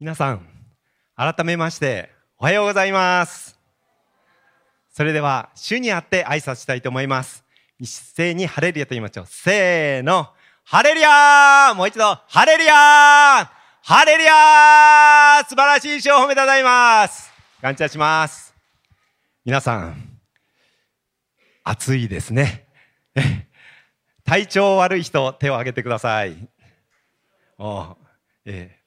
[0.00, 0.46] 皆さん、
[1.14, 2.08] 改めまして、
[2.38, 3.58] おはようございます。
[4.90, 7.44] それでは、主にあって挨拶したいと思います。
[7.78, 9.26] 一斉にハレルヤと言いましょう。
[9.26, 10.30] せーの。
[10.64, 13.48] ハレルヤーもう一度、ハレルヤー
[13.82, 17.30] ハレルヤー素晴らしい主を褒めたたえます。
[17.60, 18.54] 感謝します。
[19.44, 20.18] 皆さん、
[21.62, 22.66] 暑いですね。
[24.24, 26.48] 体調悪い人、手を挙げてください。
[27.58, 27.98] お
[28.46, 28.79] えー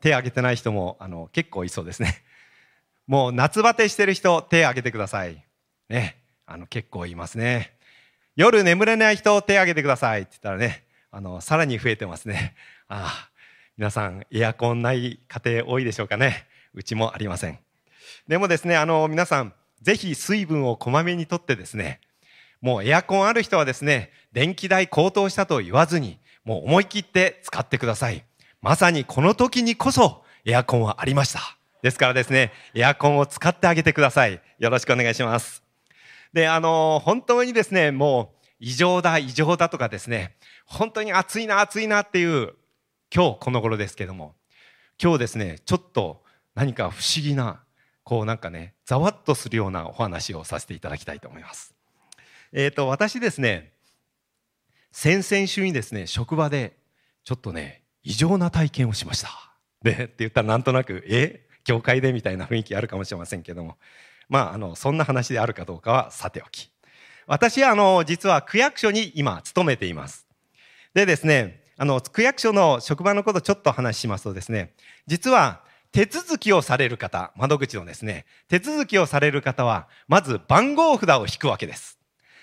[0.00, 2.22] 手を挙げてない人もあの結構いそうですね。
[3.06, 5.44] もう夏バテしてる人、手を挙げてください。
[5.88, 7.76] ね、あの結構いますね。
[8.36, 12.54] 夜眠れない人、手を挙げてくださいって言ったらね、あのさらに増えてますね。
[12.88, 13.30] ああ
[13.76, 16.46] 皆さん、エアコンない家庭多いでしょうかね。
[16.74, 17.58] うちもありません。
[18.28, 22.00] でもですね、あの皆さん、ぜひ水分をこまめにとってですね、
[22.60, 28.24] もうエアコンある人はですね、電気代高騰したと言わずに、もう思い切って使ってください。
[28.62, 31.40] まさにこの時にこそエアコンはありました。
[31.82, 34.42] ですからですね、エアコンを使ってあげてください。
[34.58, 35.62] よろしくお願いします。
[36.34, 42.54] で、あの、本当にですね、もう異常だ、異常だとかですね、本当に暑いな、暑いなっていう
[43.14, 44.34] 今日この頃ですけども、
[45.02, 46.22] 今日ですね、ちょっと
[46.54, 47.62] 何か不思議な、
[48.04, 51.74] こうなんかね、ざわっとするようなお話をさせていただきたいと思います。
[52.52, 53.72] えっ、と、私ですね、
[54.92, 56.76] 先々週にですね、職場で
[57.24, 59.30] ちょっとね、異常な体験をしました。
[59.82, 63.76] で、って言ったらなんとなく、え教会でみたいな雰囲気あるかもしれませんけども、
[64.28, 66.70] まあ、あの、そんな話であるかどうかはさておき。
[67.26, 70.26] 私は、あの、実は区役所に今勤めています。
[70.94, 74.74] でですね、あの、区役所の職場のことちょっと話しますとですね、
[75.06, 81.98] 実は手続きをされる方、窓口のですね、手続きをされる方は、まず番号札を引くわけです。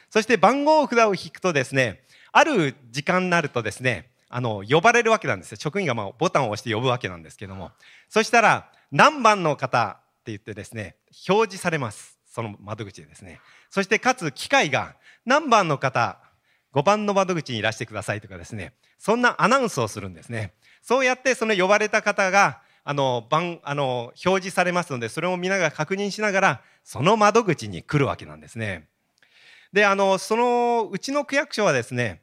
[0.09, 5.57] そして番号札を引くとですね、ある時間になるとですね、あの、呼ばれるわけなんですよ。
[5.59, 7.71] 職員がまあボタンを押して呼ぶわけなんですけども。
[8.09, 10.95] そしたら、何番の方って言ってですね、
[11.29, 12.17] 表示されます。
[12.25, 13.39] その窓口でですね。
[13.69, 16.19] そして、かつ機械が、何番の方、
[16.73, 20.53] 5番の窓口にいらしてくださいとかですね、そんなアナウンスをするんですね。
[20.81, 28.87] そうやって、その呼ばれた方が、あの、番、あの、表示されますので、それを見ながら確認しながら、その窓口に来るわけなんですね。
[29.73, 32.21] で、あの、その、うちの区役所はですね、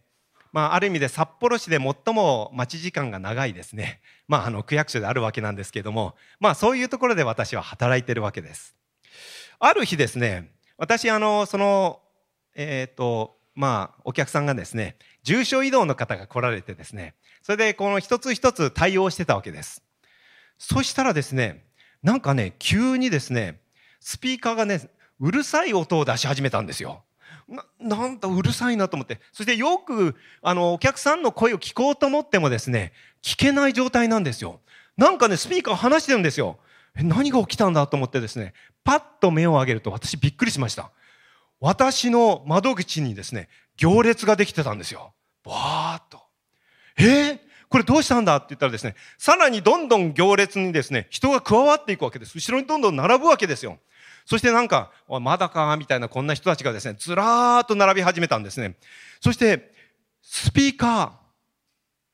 [0.54, 4.00] まあ、ある意味で札幌市で最も待ち時間が長いですね。
[4.28, 8.72] まあ、あの、区役所であるわけなんですけども、まあ、そういうところで私は働いてるわけです。
[9.58, 12.00] ある日ですね、私、あの、その、
[12.54, 14.94] えっ、と、まあ、お客さんがですね、
[15.24, 19.82] 重症移動の方が来られてですね、それでこの一つ一つ対応してたわけです。
[20.58, 21.64] そしたらですね、
[22.04, 23.58] なんかね、急にですね、
[23.98, 24.88] スピーカーがね、
[25.18, 27.02] うるさい音を出し始めたんですよ。
[27.48, 29.20] ななんだうるさいなと思って。
[29.32, 34.60] そしてよくあのお客さんの声を聞こうと思ってもですね聞けない状態なんですよ。
[34.96, 36.58] なんかねスピーカー話してるんですよ。
[36.96, 40.90] え何が起きたんだと思ってですねパッと目を上げると私びっくりしました。
[41.60, 45.14] 私の窓口にですね行列ができてたんですよ。
[45.44, 46.20] バーっと。
[46.96, 52.34] えー、これどうしたんだって言ったらですねさらにどんどん行列にですね人が加わっていくわけです。
[52.36, 53.78] 後ろにどんどん並ぶわけですよ。
[54.26, 54.90] そしてなんか、
[55.20, 58.76] まだかみたいなこんな人たちがですね、ずらーっと並び始めたんですね。
[59.20, 59.72] そして、
[60.22, 61.10] スピーカー、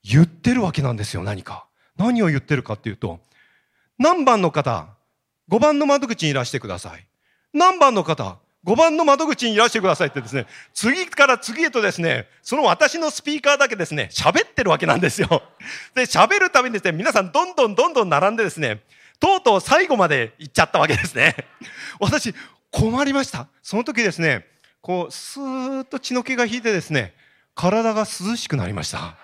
[0.03, 1.66] 言ってるわけなんですよ、何か。
[1.97, 3.21] 何を言ってるかっていうと、
[3.98, 4.88] 何番の方、
[5.50, 7.06] 5番の窓口にいらしてください。
[7.53, 15.42] 何番の方、5番の窓口にいらしてくださいってですね、次から次へとですね、その私のスピーカーだけですね、喋ってるわけなんですよ。
[15.94, 18.82] で、喋るためにですね、皆さんどんどんどんどん並んでですね、
[19.21, 21.37] とうとう最後まで行っちゃったわけですね。
[22.01, 22.35] 私、
[22.71, 23.49] 困りました。
[23.63, 24.47] その時ですね、
[24.81, 27.15] こう、スーッと血の気が引いてですね、
[27.55, 29.17] 体が涼しくなりました。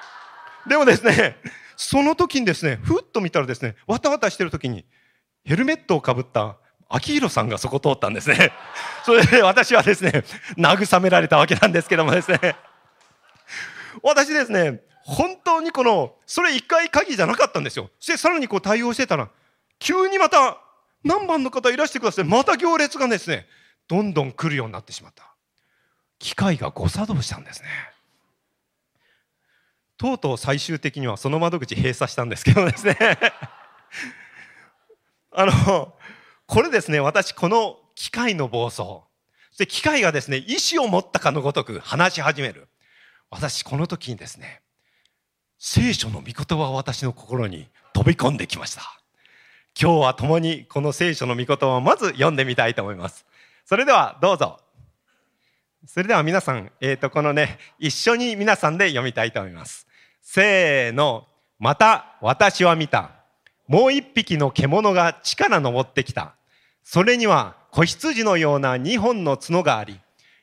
[0.66, 1.36] でもですね、
[1.76, 4.86] その時にですね、ふっと見たらですね、わたわたしてる時に、
[5.44, 6.56] ヘルメットをかぶった
[6.88, 8.52] 秋広さんがそこ通ったんですね。
[9.04, 10.24] それで私はですね、
[10.56, 12.56] 慰められたわけなんですけどもですね、
[14.02, 17.90] 私ですね、本当にこの、それ一回限りじゃなかったんですよ。
[18.00, 19.28] そしてさらにこう対応してたら、
[19.78, 20.58] 急にまた
[21.04, 22.24] 何番の方いらしてください。
[22.24, 23.46] また行列がですね、
[23.86, 25.34] どんどん来るようになってしまった。
[26.18, 27.68] 機械が誤作動したんですね。
[29.98, 32.96] とうとう最終的にはその窓口閉鎖したんですけどですね。
[35.32, 35.94] あの、
[36.46, 38.76] これですね、私この機械の暴走。
[38.76, 39.04] そ
[39.52, 42.68] して機械がですね、意志を持ったかのごとく話し始める。
[43.30, 44.62] 私この時にですね、
[45.66, 48.82] 聖書の御言葉が私の心に飛び込んできました。
[49.80, 53.24] 今日は共にこの聖書の御言葉をまず読んでみたいと思います。
[53.64, 54.60] それではどうぞ。
[55.86, 59.86] それでは皆さん、えっ、と、このね、一緒に皆さんで読みたいと思います。
[60.20, 61.26] せーの。
[61.58, 63.12] また私は見た。
[63.66, 66.34] もう一匹の獣が地から登ってきた。
[66.82, 69.98] それには子羊のような二本の角があり、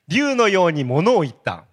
[0.08, 1.66] 竜のように物を言った。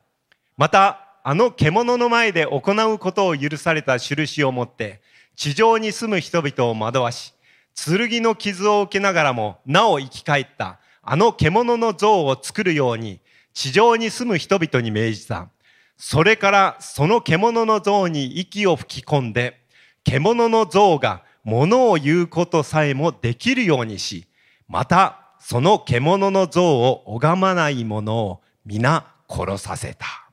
[0.59, 5.01] また、あの獣の前で行うことを許された印を持って、
[5.37, 7.35] 地上に住む人々を惑わし、
[7.75, 13.21] 剣の傷を受けながらも、なお生き返った、あの獣の像を作るように、
[13.55, 15.49] 地上に住む人々に命じた。
[15.97, 19.61] それからその獣の像に息を吹き込んで、
[20.05, 24.27] 獣の像が物を言うことさえもできるようにし、
[24.69, 30.28] またその獣の像を拝まない者を皆殺させた。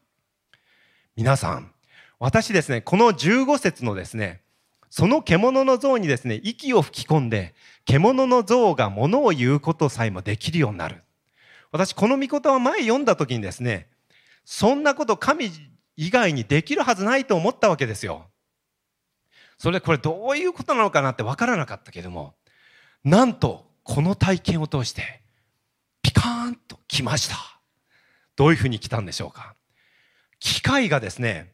[1.16, 1.72] 皆さん、
[2.20, 4.42] 私ですね、この15節のですね、
[4.90, 11.04] その獣の像にですね、息を吹き込んで、獣の像が物を言うことさえもできるようになる。
[11.72, 13.88] 私、この御言葉前読んだ時にですね、
[14.44, 15.50] そんなこと神
[15.96, 18.28] 以外にできるはずないと思ったわけですよ。
[19.58, 22.36] それでこれどういうことなのかなって分からなかったけども、
[23.06, 25.22] なんとこの体験を通して、
[26.02, 27.38] ピカーンと来ました。
[28.36, 29.56] どういうふうに来たんでしょうか。
[30.40, 31.54] 機械がですね、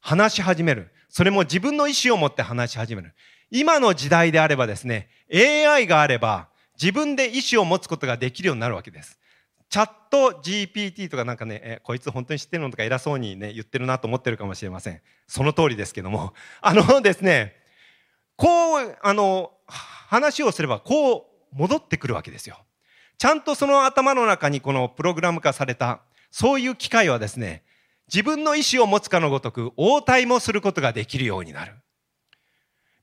[0.00, 0.90] 話し始める。
[1.08, 3.14] それも自分の意思を持って話し始める。
[3.50, 6.48] 今の時代であればですね、AI があれば
[6.80, 9.18] 自分で意思を持つことができるようになるわけです。
[9.70, 15.00] チャット GPT とかなんかね、えこいつ本当に知ってるのとか偉そうにね、言ってるなと思ってるかもしれません。
[15.26, 16.32] その通りですけども。
[16.60, 17.56] あのですね、
[18.36, 22.58] こう、あの、話をすればこう戻ってくるわけですよ。
[23.18, 27.62] ちゃんとその頭の中にこのプログラム化された、そういう機械はですね、
[28.12, 31.74] 自分の意思を持つかのごとく応対もすることができるようになる。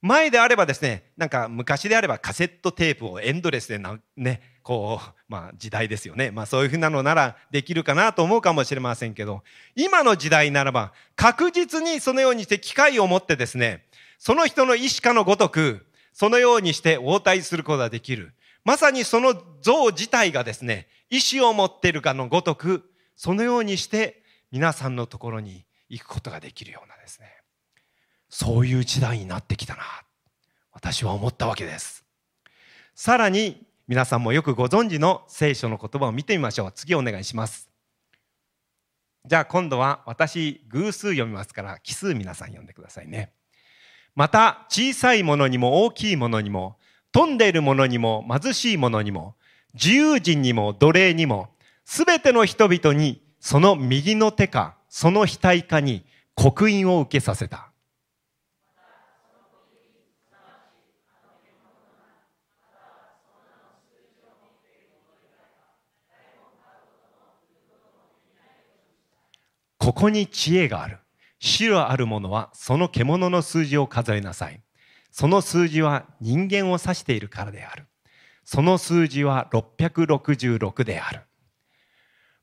[0.02, 6.32] 前であればですね、なんか昔であればカセットテープをエンドレスでな、ね、こう、まあ時代ですよね。
[6.32, 9.44] まあそういうふうなのならできるかなと思うかもしれませんけど、
[9.76, 13.86] 今の時代ならば確実にそのようにして機会を持ってですね、
[14.18, 18.34] その人の意思かのごとく、そのようにして応対することができる。
[18.64, 24.21] まさにその像自体がですね、意思を持っているかのごとく、そのようにして
[24.52, 27.28] 皆さんのところに行くことができるようなですね。
[28.30, 29.82] そういう時代になってきたな。
[30.72, 32.06] 私は思ったわけです。
[32.96, 36.72] さらに皆さんもよくご存知の聖書の言葉を見てみましょう。
[36.72, 37.70] 次お願いします。
[39.26, 43.34] じゃあ今度は私偶数読みますから奇数皆さん読んでくださいね。
[44.16, 46.78] また小さいものにも大きいものにも
[47.12, 49.36] 飛んでいるものにも貧しいものにも
[49.74, 51.50] 自由人にも奴隷にも
[51.86, 56.06] すべての人々にその右の手かその額かに
[56.36, 57.72] 刻印を受けさせた。
[69.80, 71.00] ここに知恵がある。
[71.40, 74.62] 白あるものはその獣の数字を数えなさい。
[75.12, 77.88] その数字は人間を指しているからである。
[78.46, 81.22] その数字は666である。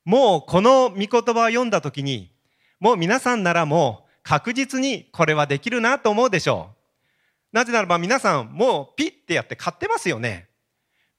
[0.08, 2.32] もうこの御言葉を読んだ時に、
[2.81, 6.76] もう皆さんならもう確実にこれはできるなと思うでしょう。
[7.52, 10.49] なぜならば皆さんもうピッてやって買ってますよね。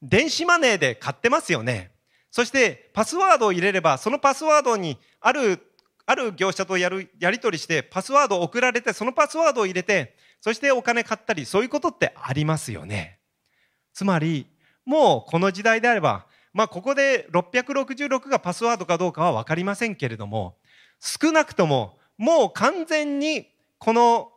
[0.02, 1.92] 電子マネーで買ってますよね。
[2.32, 5.60] そしてパスワードを入れればそのパスワードにある
[6.08, 13.20] ある業者とやるやり取りしてパスワードを送られてそのパスワードを入れてそしてお金買ったりそういうことってありますよね
[13.94, 14.48] つまり
[14.84, 20.58] もうこの時代であればまあここで666がパスワードかどうかは分かりませんけれども
[21.00, 24.32] 少なくとももう完全にこの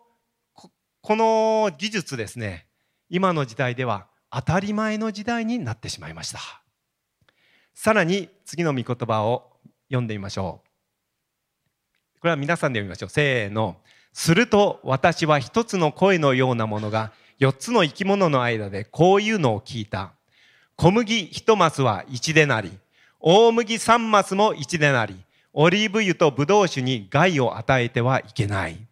[1.00, 2.66] この技術ですね
[3.08, 6.40] 今の時代では当たり前の時代になってしまいました
[7.74, 9.50] さらに次の御言葉を
[9.88, 10.72] 読んでみましょう
[12.22, 13.08] これは皆さんで読みましょう。
[13.08, 13.78] せーの。
[14.12, 20.12] すると私は一つの声のようなものが四つの生き物の間でこういうのを聞いた。
[20.76, 22.76] 小麦一マスは一でなり、
[23.20, 25.16] 大麦三マスも一でなり、
[25.52, 28.86] オリーブ油とブドウ酒に害を与えてはいけない。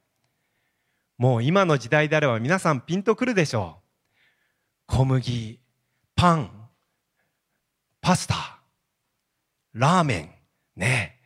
[1.18, 3.82] もう今の時代であれば皆さんピンとくるでしょう。
[4.86, 5.58] 小麦、
[6.14, 6.50] パン、
[8.00, 8.58] パスタ、
[9.72, 10.30] ラーメン、
[10.76, 11.18] ね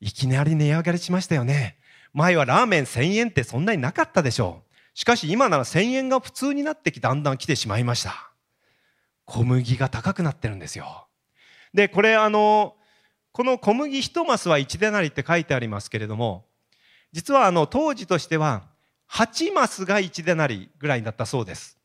[0.00, 1.76] いきなり値上がりしましたよね。
[2.12, 4.98] 前はラーメン1000円ってそんなになかったでしょう。
[4.98, 8.29] しかし今なら1000円が普通になってきだんだん来てしまいました。
[9.30, 11.06] 小麦が高くなってるんですよ。
[11.72, 12.74] で、これあの、
[13.30, 16.46] この小麦1マスは1でなりって書いてありますけれども、
[17.12, 18.64] 実はあの当時としては
[19.08, 21.78] 8マスが1でなりぐらいだったそうです。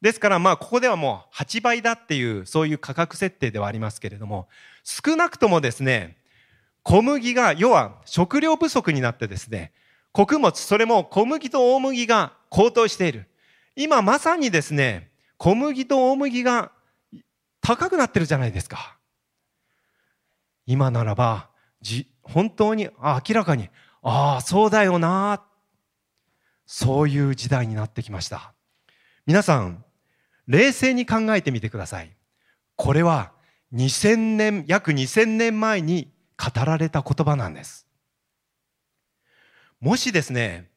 [0.00, 4.48] ですからまあここではもう8倍だっていうそういう価格設定ではありますけれども、
[4.82, 6.16] 少なくともですね、
[6.82, 9.72] 小麦が、要は食料不足になってですね、
[10.10, 13.28] 穀物、それも小麦と大麦が高騰している。
[13.76, 16.72] 今まさにですね、小麦と大麦が
[17.60, 18.96] 高くなってるじゃないですか。
[20.66, 21.50] 今ならば、
[21.80, 23.68] じ本当に明らかに、
[24.02, 25.42] ああ、そうだよな、
[26.66, 28.54] そういう時代になってきました。
[29.26, 29.84] 皆さん、
[30.46, 32.16] 冷静に考えてみてください。
[32.76, 33.32] これは
[33.74, 37.86] 2000年、約2000年前に語られた言葉なんです。
[39.80, 40.70] もしですね、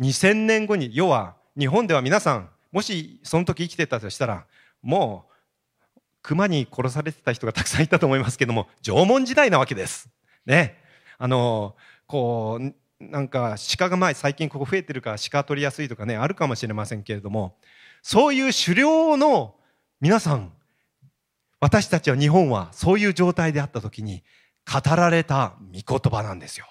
[0.00, 4.46] 2000年後に、要は日本では皆さん、もしその時生きてたとしたら、
[4.82, 5.33] もう
[6.24, 10.08] 熊に殺されてた人がたくさんいたと思いますけども、縄文時代なわけです。
[10.46, 10.82] ね。
[11.18, 11.76] あの、
[12.06, 12.74] こう、
[13.10, 17.56] なんか鹿が前最近ここ増えてるから鹿取りやすいとかねあるかもしれませんけれども
[18.02, 19.56] そういう狩猟の
[20.00, 20.52] 皆さん
[21.60, 24.22] 私たちは日本はそういう状態であった時に
[24.64, 26.66] 語られた御言葉なんですよ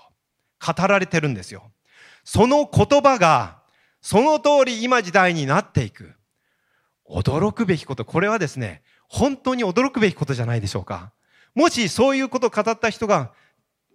[0.65, 1.71] 語られてるんですよ
[2.23, 3.61] その言葉が
[4.01, 6.13] その通り今時代になっていく
[7.09, 8.81] 驚くべきことこれはですね
[9.13, 11.13] 本当に驚くべきことじゃないでしょうか
[11.53, 13.31] もしそういうことを語った人が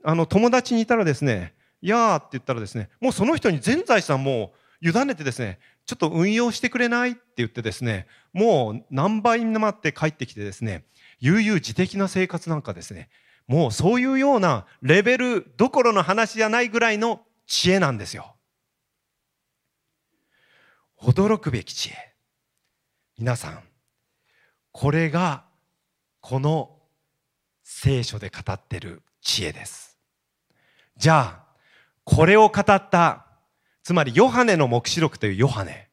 [0.04, 7.12] あの友達にいたらですねいやーって言ったらですね、もうその人に全財産も委ねてですね、ちょっと運用してくれない？
[7.12, 10.84] って言ってですね、もう何倍になって帰ってきてですね、
[11.20, 13.08] 悠々自適な生活なんかですね、
[13.46, 18.34] もうそういうようなレベルどころの話じゃないぐらいの知恵なんですよ。
[21.00, 21.94] 驚くべき知恵。
[23.18, 23.62] 皆さん、
[24.80, 25.42] これが
[26.20, 26.70] この
[27.64, 29.98] 聖書で語ってる知恵です。
[30.96, 31.42] じゃあ、
[32.04, 33.26] これを語った、
[33.82, 35.88] つまりヨハネの目視録というヨハネ。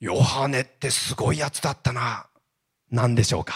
[0.00, 2.26] ヨハネってすごいやつだったな。
[2.90, 3.54] 何でしょうか。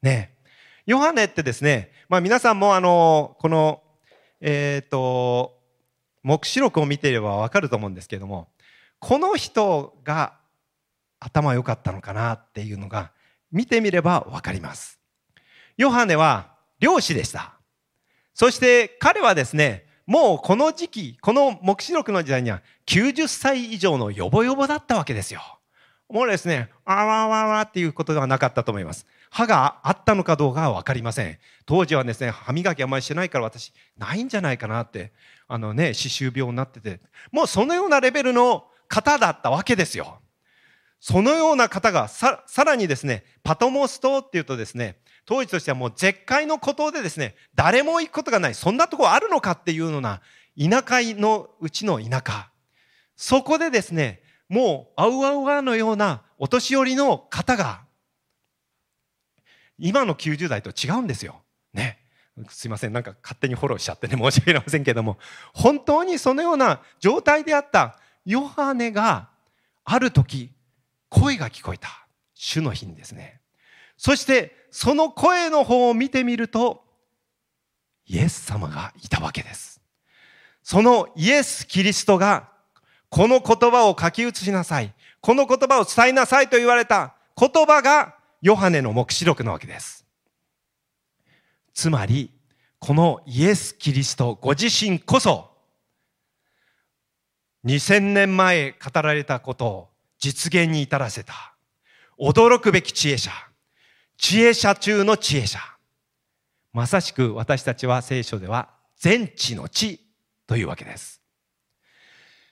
[0.00, 0.38] ね。
[0.86, 3.82] ヨハネってですね、まあ皆さんもあの、この、
[4.40, 5.60] えっ、ー、と、
[6.22, 8.48] 目視録を見ていればわかると思うんですけども、
[8.98, 10.38] この人が
[11.20, 13.12] 頭良かったのかなっていうのが
[13.50, 14.98] 見てみればわかります。
[15.76, 17.54] ヨハネは漁師でした。
[18.34, 25.40] そして彼はですね、もうこの時期、この目視録の時代には90歳以上のヨボヨボだったわけですよ。
[26.08, 29.06] もうですね、あわわわっていうことではなかったと思います。
[29.30, 31.38] 歯があったのかどうかはわかりません。
[31.66, 35.12] 当時はですね、歯磨きあんまりしてないから私、ないんじゃないかなって、
[35.46, 37.00] あのね、歯周病になってて、
[37.30, 40.20] もうそのようなレベルの方だったわけですよ。
[41.00, 50.22] そのような方がさ、さらにですね、パトモス島っていうとですね、当時としてはもう絶海の孤島でですね、誰も行くことがない、そんなとこあるのかっていうような
[50.58, 52.50] 田舎のうちの田舎。
[53.14, 57.82] そこでですね、もうアウアウアのようなお年寄りの方が、
[59.78, 61.42] 今の90代と違うんですよ。
[61.72, 61.98] ね。
[62.50, 62.92] すいません。
[62.92, 65.18] なんか勝手にフォローしちゃってね、申し訳ありませんけども、
[65.52, 69.30] 本当にそのような状態であったヨハネが
[69.84, 70.52] ある時、
[71.08, 71.88] 声が聞こえた。
[72.34, 73.40] 主の日にですね。
[73.96, 76.84] そしてその声の方を見てみると
[78.06, 79.80] イエス様がいたわけです。
[80.62, 82.50] そのイエス・キリストが
[83.08, 84.92] この言葉を書き写しなさい。
[85.20, 90.04] この言葉を伝えなさいと言われた言葉がヨハネの目視録なわけです。
[91.74, 92.30] つまり、
[92.78, 95.50] このイエス・キリストご自身こそ
[97.64, 99.87] 2000年前語られたことを
[100.18, 101.34] 実現に至らせた
[102.18, 103.30] 驚くべき知恵者
[104.18, 105.60] 知恵者中の知恵者。
[106.72, 110.00] まさしく私たちは聖書では全知の知
[110.46, 111.22] というわけです。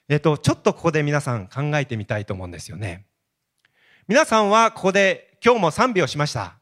[0.09, 3.05] えっと、ちょっとここで皆さん考えてみたいと思うんですよね。
[4.07, 6.57] 皆さんはここで今日も賛美をしました。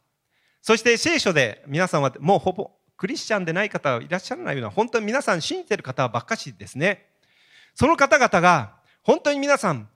[0.63, 7.05] そして聖書で皆さんはもうほぼクリスチャンでない方はいらっしゃらないような本当に皆さん信じてる方ばっかしですね。
[7.75, 9.87] その方々が本当に皆さん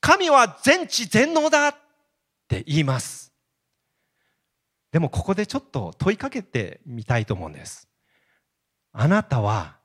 [0.00, 1.74] 神は全知全能だっ
[2.48, 3.32] て言います。
[4.90, 7.88] でもここでちょっと問いかけてみたいと思うんです。
[8.92, 9.76] あなたは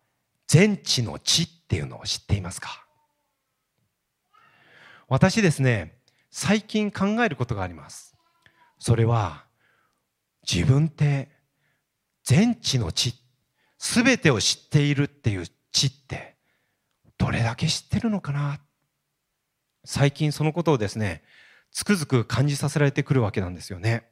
[0.47, 2.85] 全知の知っていうのを知っていますか？
[5.07, 5.99] 私ですね、
[6.31, 8.15] 最近考えることがあります。
[8.79, 9.45] それは
[10.49, 11.29] 自分って
[12.23, 13.13] 全知の知、
[13.77, 16.37] すべてを知っているっていう知って
[17.17, 18.59] どれだけ知ってるのかな
[19.85, 21.23] 最近そのことをですね、
[21.71, 24.05] つくづく感じさせられてくるわけなんですよね。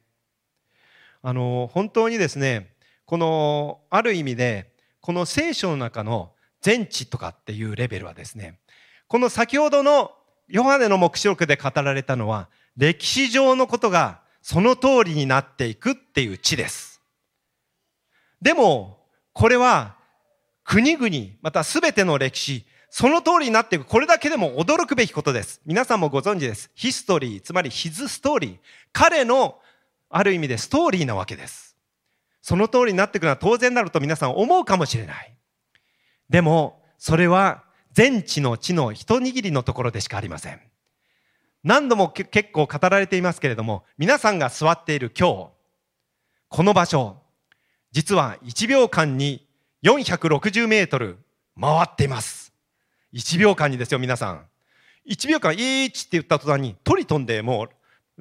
[1.22, 2.74] あの本当にですね
[3.06, 8.58] このある意味でこの聖書の中の全知とかっていうレベルはですね
[9.06, 10.10] この先ほどの
[10.48, 17.00] ヨハネの目視録で語られたのは歴史上のことがその通りになっていくっていう知です。
[18.40, 18.98] でも
[19.32, 19.96] これは
[20.64, 23.86] 国々また全ての歴史その通りになっていく。
[23.86, 25.62] これだけでも驚くべきことです。
[25.64, 26.70] 皆さんもご存知です。
[26.74, 28.56] ヒストリー、つまりヒズストーリー。
[28.92, 29.58] 彼の
[30.10, 31.74] ある意味でストーリーなわけです。
[32.42, 35.34] その通りになっていくのは当然だろうと皆さん思うかもしれない。
[36.28, 40.60] でも、それは全地の地の一握りのところでしかありません。
[41.64, 45.48] 何度も結構語られていますけれども、皆さんが座っている今日、
[46.50, 47.16] この場所、
[47.90, 49.48] 実は1秒間に
[49.82, 51.16] 460メートル
[51.58, 52.41] 回っています。
[53.12, 54.46] 1秒間にですよ、皆さん。
[55.08, 57.68] 1秒間、1って言った途端に鳥飛んでもう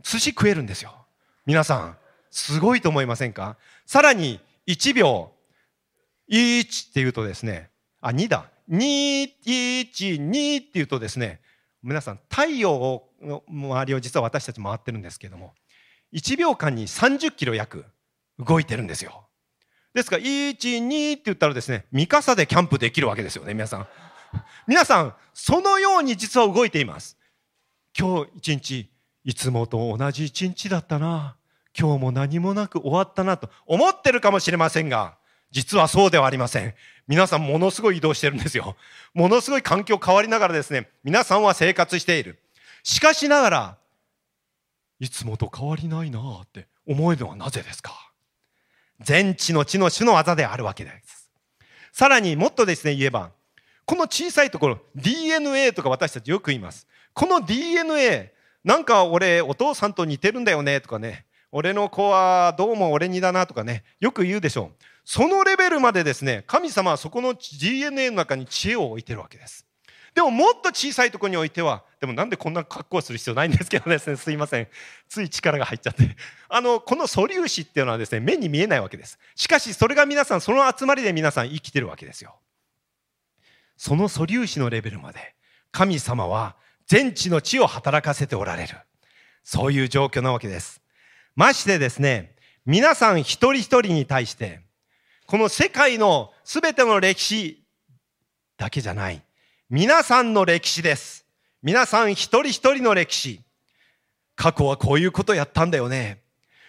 [0.01, 1.05] 寿司食えるんですよ。
[1.45, 1.97] 皆さん、
[2.29, 3.57] すごいと思いませんか？
[3.85, 5.31] さらに1秒、
[6.29, 7.69] 1って言うとですね、
[7.99, 8.49] あ、2だ。
[8.69, 11.41] 2、1、2って言うとですね、
[11.83, 15.53] 皆さん、太陽の周りを実は私たち回ってるんですけども、
[16.13, 17.85] 1秒間に30キロ約
[18.39, 19.27] 動いてるんですよ。
[19.93, 23.87] ですから、1、2って言ったらですね、三笠でキャンプできるわけですよね、皆さん。
[24.67, 27.17] 皆さん、そのように実は動いています。
[27.97, 28.89] 今日一日、
[29.23, 31.35] いつもと同じ一日だったな。
[31.77, 35.15] 今日も何もなく終わったなと思ってるかもしれませんが、
[35.51, 36.73] 実はそうではありません。
[37.07, 38.75] 皆さんものすごい移動してるんですよ。
[39.13, 42.39] ものすごい環境変わりながらですね、皆さんは生活している。
[42.83, 43.77] しかしながら、
[44.99, 48.11] いつもと変わりないなって思えるのはなぜですか？
[48.99, 51.31] 全知の知の種の技であるわけです。
[51.91, 53.31] さらにもっとですね、言えば、
[53.91, 56.87] この小さいところ、DNA とか私たちよく言います。
[57.13, 58.31] この DNA、
[58.63, 64.83] なんか俺お父さんと似てるんだよねとかね、俺の子はどうも俺にだなとかね、よく言うでしょう。
[65.03, 69.65] そのレベルまでですね、神様はそこの DNA の中に知恵を置いてるわけです。
[70.15, 74.69] でももっと小さいところにおいては、でもなんでこんな格好をする必要ないんですけどですね、すいません。
[75.09, 76.15] つい力が入っちゃって。
[76.47, 79.19] あの、この素粒子っていうのはですね、目に見えないわけです。
[79.35, 82.37] しかしそれが皆さん、その集まりで皆さん生きてるわけですよ。
[83.83, 85.33] その素粒子のレベルまで、
[85.71, 88.75] 神様は全知の知を働かせておられる。
[89.43, 90.83] そういう状況なわけです。
[91.35, 94.61] ましてですね、皆さん一人一人に対して、
[95.25, 97.63] この世界の全ての歴史
[98.55, 99.23] だけじゃない。
[99.67, 101.25] 皆さんの歴史です。
[101.63, 103.41] 皆さん一人一人の歴史。
[104.35, 106.21] 過去はこういうことやったんだよね。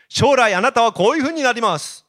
[0.09, 2.02] 将来あなたはこういうふうになります。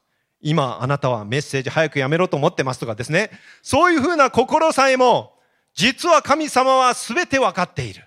[0.44, 3.32] 今あなたはメッセージ早くやめろと思ってますとかですね。
[3.62, 5.40] そういうふうな心さえも、
[5.74, 8.04] 実は神様は全て分かっている。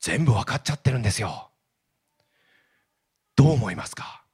[0.00, 1.48] 全部分かっちゃってるんですよ。
[3.36, 4.24] どう思いますか？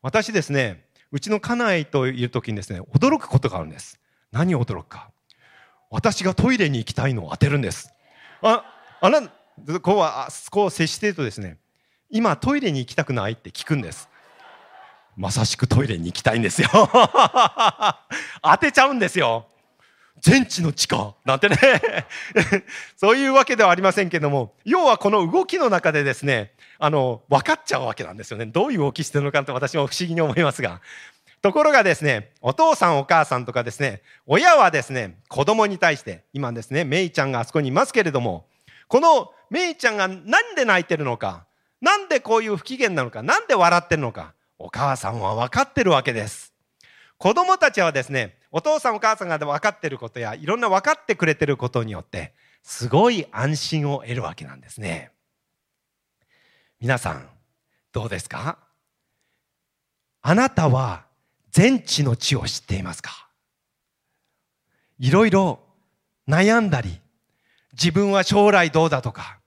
[0.00, 4.00] 私ですね、うちの家内といる時にですね、驚くことがあるんです。
[4.32, 5.10] 何を驚くか？
[5.90, 7.92] 私がトイレに行きたいのを当てるんです。
[8.40, 8.64] あ、
[9.02, 9.28] あな、
[9.80, 11.58] こうは、こう接しているとですね、
[12.08, 14.08] 今トイレに行きたくないって聞くんです。
[15.16, 16.68] まさしくトイレに行きたいんですよ。
[18.42, 19.46] 当てちゃうんですよ。
[20.20, 21.56] 全知の地下なんてね
[22.96, 28.46] そういうわけではありませんけども、要はこの動きの中でですね、あの、分かっちゃうわけなんですよね。
[28.46, 30.80] どういう動きしてるのかって私も不思議に思いますが。
[31.42, 38.46] ところがですね、お父さんお母さんとかですね、親はですね、子供に対して、今ですね、メイちゃんがあそこにいますけれども、
[38.86, 41.46] このメイちゃんがなんで泣いてるのか、
[41.80, 46.52] なんでこういう不機嫌なのか、なんで笑ってるのか、お母さんは分かってるわけです。
[47.18, 55.10] 子供たちはですね、お父さんお母さんが分かってることや、いろんな分かってくれてることによって、すごい安心を得るわけなんですね。
[56.80, 57.28] 皆さん、
[57.90, 58.58] どうですか？
[60.22, 61.06] あなたは
[61.50, 63.28] 全知の知を知っていますか？
[65.00, 65.58] いろいろ
[66.28, 67.00] 悩んだり、
[67.72, 69.40] 自分は将来どうだとか、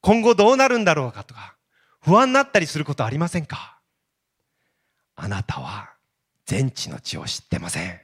[0.00, 1.54] 今後どうなるんだろうかとか、
[2.00, 3.73] 不安になったりすることありませんか？
[5.16, 5.90] あなたは
[6.46, 8.00] 全知の知を知ってません。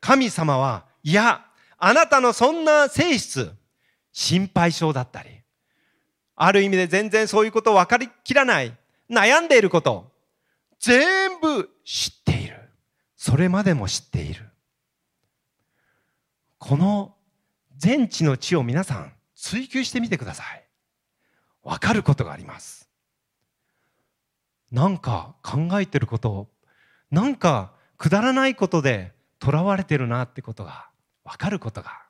[0.00, 1.44] 神様は、いや、
[1.78, 3.52] あなたのそんな性質、
[4.12, 5.30] 心配性だったり、
[6.36, 8.74] ある意味で全然そういうことを分かりきらない、
[9.10, 10.10] 悩んでいること、
[10.78, 12.56] 全部知っている。
[13.16, 14.48] それまでも知っている。
[16.58, 17.14] この
[17.76, 20.64] 全知の知を皆さん追求してみてください。
[21.62, 22.79] わかることがあります。
[24.70, 26.48] なんか考えてることを、
[27.10, 30.88] なんかくだらないことで囚われてるなってことが
[31.24, 32.02] わかることが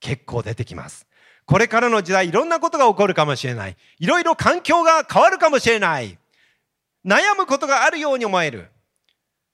[0.00, 1.06] 結構出てきます。
[1.46, 3.76] これからの時代いろんなことが起こるかもしれない。
[3.98, 6.18] いろいろ環境が変わるかもしれない。
[7.04, 8.70] 悩むことがあるように思える。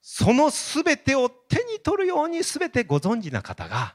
[0.01, 3.95] そのすべてを手に取るようにすべてご存知な方が、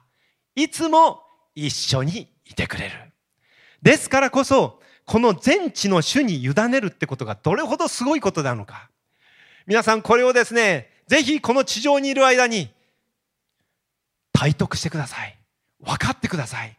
[0.55, 1.23] いつも
[1.55, 2.95] 一緒にいてくれる。
[3.81, 8.89] ですからこそ、この全知の主に委ねるってことがどれほどすごいことなのか。
[9.67, 12.69] 皆さんこれをですね、ぜひこの地上にいる間に
[14.33, 15.37] 体得してください。
[15.79, 16.77] 分かってください。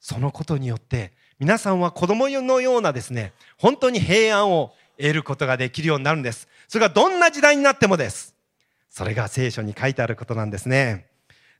[0.00, 6.48] そのことによって皆さんは子供のようなですね、本当に平安を得ることができるようになるんです。
[6.68, 8.34] それがどんな時代になってもです。
[8.90, 11.06] それが聖書に書いてあることなんですね。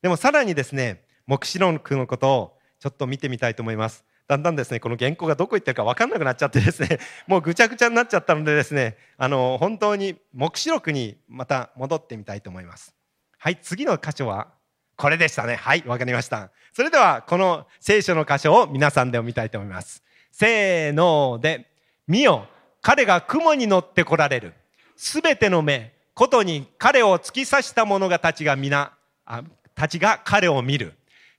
[0.00, 4.04] でもさらにですね、黙示録のことをちょっと見てみたいと思います。
[4.28, 12.94] だんだんですね、この原稿がどこ行ってるか分かんなくなっちゃってですね、 もうぐちゃぐちゃになっちゃったのでですね、あの、本当に黙示録にまた戻ってみたいと思います。
[13.38, 14.48] はい、次の箇所は
[14.96, 15.56] これでしたね。
[15.56, 16.50] はい、わかりました。
[16.72, 20.02] それでは、この聖書の箇所を皆さんで見たいと思います。
[20.32, 21.70] せーので、
[22.08, 22.48] 見よ、
[22.82, 24.54] 彼が雲に乗って来られる。
[24.96, 28.92] すべての目、ことに彼を突き刺した者がたちが皆、
[29.26, 29.42] あ
[29.74, 30.94] たちが彼を見る。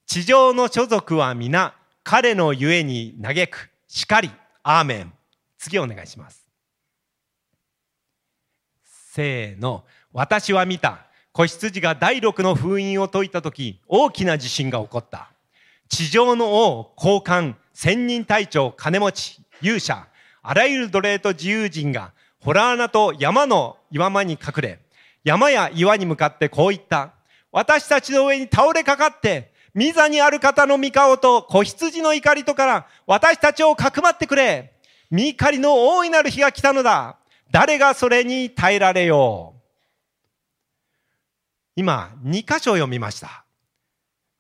[0.06, 1.74] 地上の所属は皆、
[2.10, 3.70] 彼のゆえに嘆く。
[3.86, 4.32] しかり。
[4.64, 5.14] アーメン。
[5.58, 6.48] 次お願いします。
[9.12, 9.84] せーの。
[10.14, 11.00] 私は見た。
[11.34, 15.32] 子羊が第六の封印を解いた時、大きな地震が起こった。
[15.90, 20.08] 地上の王、高官、千人隊長、金持ち、勇者、
[20.42, 24.80] あらゆる奴隷と自由人が、ホラー穴と山の岩間に隠れ、
[25.26, 27.12] 山や岩に向かってこう言った。
[27.52, 34.74] 私たちの上に倒れかかって、御座にある方の御顔と子羊の怒りとから私たちをかくまってくれ。
[35.12, 37.18] 御怒りの大いなる日が来たのだ。
[37.52, 39.62] 誰がそれに耐えられよう。
[41.76, 43.46] 今、2箇所読みました。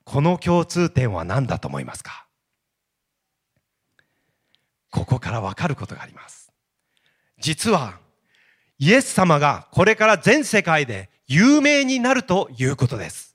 [0.03, 2.25] この共通点は何だと思いますか？
[4.89, 6.51] ここからわかることがあります。
[7.39, 7.99] 実は、
[8.79, 13.26] イエス様がこれから全世界で有名になるということです。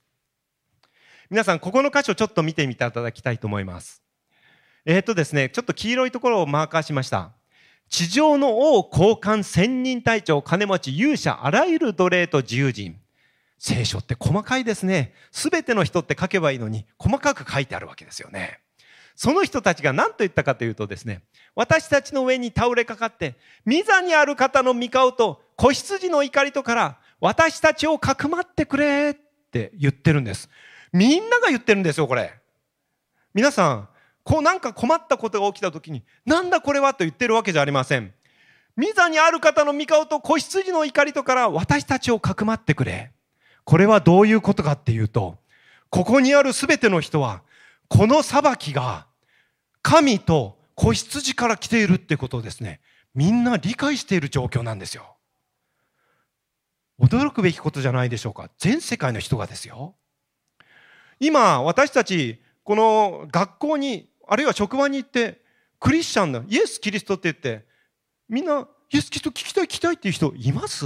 [1.32, 4.02] 皆さん、ここの箇所ちょっと見てみていただきたいと思います。
[4.84, 7.32] えっ、ー、とですね、ちょっと黄色いところをマーカーしました。
[7.88, 13.00] 地上の王、高官、千人隊長、金持ち、勇者、あらゆる奴隷と自由人。
[13.56, 15.14] 聖書って細かいですね。
[15.30, 18.58] すべての人って書けばいいのに、細かく書いてあるわけですよね。
[19.16, 21.22] その人たちが何と言ったかというとですね、
[21.54, 29.14] 私たちの上に倒れかかって、御座にある方の御顔と子羊の怒りとから私たちをかくまってくれっ
[29.50, 30.50] て言ってるんです。
[30.92, 32.34] みんなが言ってるんですよ、これ。
[33.34, 33.88] 皆さん、
[34.24, 38.12] こうなんか困ったことが起きた時に、なんだこれはと言ってるわけじゃありません。
[38.76, 43.12] 御座にある方の御顔と子羊の怒りとから私たちをかくまってくれ。
[43.64, 45.38] これはどういうことかっていうと、
[45.90, 47.42] ここにあるすべての人は、
[47.88, 49.06] この裁きが
[49.82, 52.80] 神と子羊から来ているってことをですね、
[53.14, 55.16] みんな理解している状況なんですよ。
[57.00, 58.50] 驚くべきことじゃないでしょうか。
[58.58, 59.94] 全世界の人がですよ。
[61.24, 65.40] 今、私たち、この学校に、あるいは職場に行って、
[65.78, 67.64] クリスチャンのイエス・キリストって言って、
[68.28, 70.84] みんな、イエス・キリスト聞きたい聞きたいっていう人います？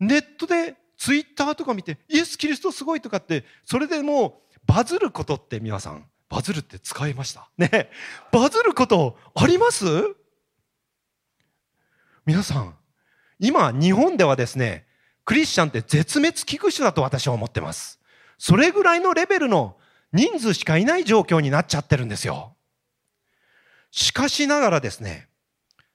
[0.00, 7.50] ネットでツイッターとか見て、イエス・キリストすごいとかって、それでもうバズることって皆さん、バズるって使いました？
[7.58, 7.90] ね。
[8.32, 9.84] バズることあります？
[12.24, 12.74] 皆さん、
[13.38, 14.86] 今日本ではですね、
[15.26, 18.00] クリスチャンって絶滅危惧種だと私は思ってます。
[18.38, 19.76] それぐらいのレベルの
[20.12, 22.54] 人数しかいない状況になっちゃってるんですよ。
[23.90, 25.28] しかしながらですね、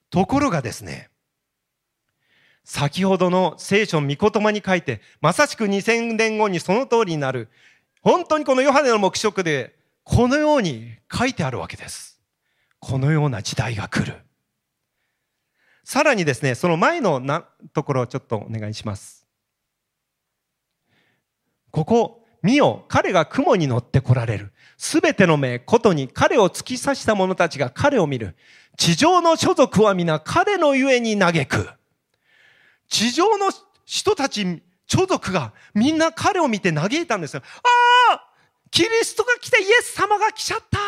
[0.09, 1.09] ところがですね、
[2.63, 7.49] 先ほどの聖書御言葉に書いて、まさしく2000年後にその通りになる。
[8.01, 12.19] 本当にこのヨハネの目色で、このように書いてあるわけです。
[12.79, 14.15] このような時代が来る。
[15.83, 19.27] さらにですね、その前のなところをちょっとお願いします。
[21.71, 24.53] ここ、見よ、彼が雲に乗って来られる。
[24.77, 28.35] すべての目、ことに彼を突き刺した者たちが彼を見る。
[28.77, 31.69] 地上の所属は皆彼のゆえに嘆く。
[32.87, 33.51] 地上の
[33.85, 37.43] 人たち、長族がみんな彼を見て嘆いたんですよ。
[38.09, 38.27] ああ
[38.71, 40.79] キリストが来てイエス様が来ちゃった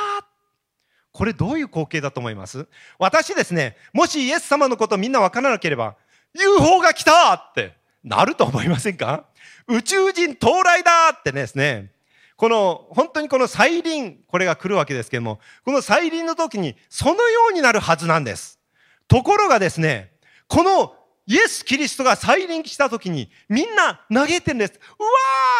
[1.11, 2.65] これどういう光景だと思います？
[2.97, 5.95] 私ですね、もしイエス様のことみんなわからなければ、
[6.33, 9.25] UFO が来たってなると思いませんか？
[9.67, 11.91] 宇宙人到来だってねですね、
[12.35, 18.59] この、本当にこの再臨、これが来るわけですけども、この再臨の時にそのようになるはずなんです。
[19.07, 20.11] ところがですね、
[20.47, 20.95] この
[21.25, 24.73] イエス・キリストが再臨した時にみんな嘆いてるんです。
[24.73, 25.09] うわ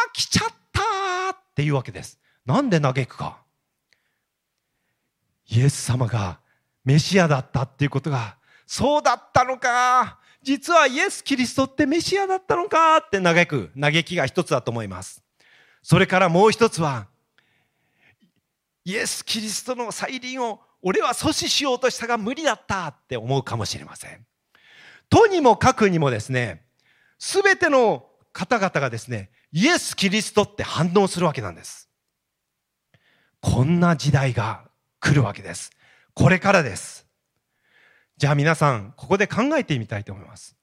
[0.10, 0.82] ー来ちゃった
[1.34, 2.20] っていうわけです。
[2.46, 3.38] なんで嘆くか。
[5.48, 6.40] イエス様が
[6.84, 10.20] メシアだったっていうことが、そうだったのか。
[10.44, 15.24] 実はイエス・キリストってメシアだったのかって嘆く、嘆きが一つだと思います。
[15.82, 17.08] それからもう一つは、
[18.86, 24.26] イエス・キリストの再臨を俺は阻止しようとしたが無理だったって思うかもしれません。
[25.10, 26.66] とにもかくにもですね、
[27.18, 31.90] すべての方々がですね、イエス・キリストって反応するわけなんです。
[33.40, 34.66] こんな時代が
[35.00, 35.72] 来るわけです。
[36.14, 37.03] これからです。
[38.18, 40.56] じゃあ皆さん、ここで考えてみたいと思います。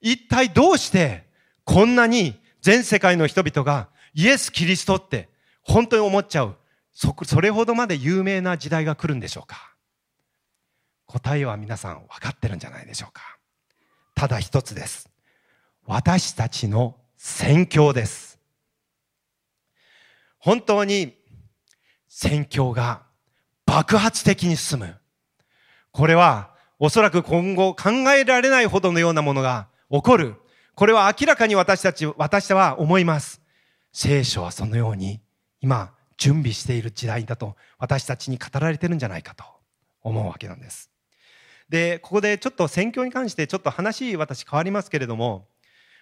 [0.00, 1.26] 一体どうして
[1.64, 5.28] こんなに全世界の人々がイエス・キリストって
[5.62, 6.56] 本当に思っちゃう、
[6.92, 9.74] そ、それほどまで有名な時代が来るんでしょうか？
[11.06, 13.22] 答えは皆さん分かってるんじゃないでしょうか？
[14.14, 15.10] ただ一つです。
[15.84, 18.38] 私たちの宣教です。
[20.38, 21.16] 本当に
[22.08, 23.02] 宣教が
[23.66, 24.96] 爆発的に進む。
[25.92, 30.34] これはおそらく今後考えられないほどのようなものが起こる。
[30.74, 33.40] これは明らかに私たち、私は思います。
[33.92, 35.20] 聖書はそのように
[35.62, 39.44] 今準備している時代だと私たちに語られてるんじゃないかと
[40.02, 40.90] 思うわけなんです。
[41.70, 45.48] で、ここでちょっと宣教に関してちょっと話私変わりますけれども、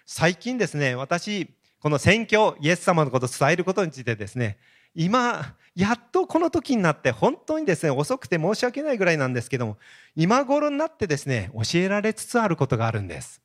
[0.05, 4.57] 最近ですね、私、この宣教、イエス様のことを伝えることについてですね、
[4.95, 9.77] 今、やっとこの時になって、本当にですね、遅くて申し訳ないぐらいなんですけども、
[10.15, 13.41] 今頃になってですね、教えられつつあることがあるんです。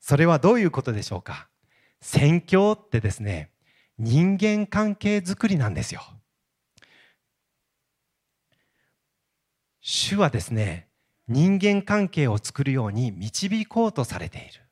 [0.00, 1.48] それはどういうことでしょうか？
[2.00, 3.50] 宣教ってですね、
[3.98, 6.02] 人間関係づくりなんですよ。
[9.80, 10.88] 主はですね、
[11.28, 14.62] 人間関係を作るように導こうとされている。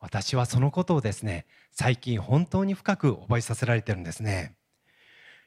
[0.00, 4.54] 私はそのことをですね、最近本当に深く覚えさせられてるんですね。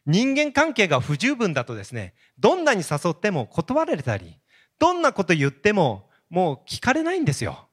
[0.05, 4.39] 人間関係が不十分だとですね、どんなに誘っても断られたり、
[4.79, 7.67] どんなこと言ってももう聞かれないんですよ。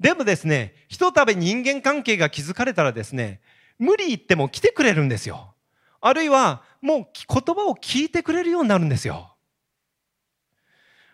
[0.00, 3.40] でもですね、ひとたび人間関係が築かれたらですね、
[3.78, 5.54] 無理言っても来てくれるんですよ。
[6.00, 9.34] あるいはもう言葉を聞いてくれるようになるんですよ。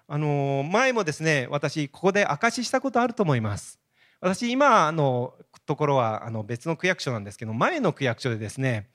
[0.07, 3.79] あの前もですね、私ここで証ししたことあると思います。
[4.21, 5.35] 私今の
[5.67, 8.89] ところはあの別の区役所なんですけど前の区役所でですね